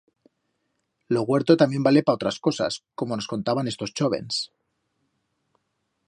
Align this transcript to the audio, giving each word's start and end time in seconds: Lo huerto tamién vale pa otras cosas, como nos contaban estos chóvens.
Lo 1.15 1.21
huerto 1.29 1.53
tamién 1.61 1.85
vale 1.87 2.01
pa 2.05 2.15
otras 2.17 2.37
cosas, 2.45 2.73
como 2.99 3.11
nos 3.15 3.29
contaban 3.33 3.69
estos 3.73 3.93
chóvens. 3.97 4.33